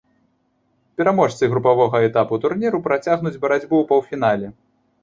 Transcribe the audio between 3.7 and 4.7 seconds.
ў паўфінале.